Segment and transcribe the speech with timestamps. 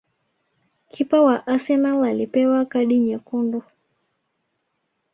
[0.89, 3.63] Kipa wa Arsenal alipewa kadi nyekundu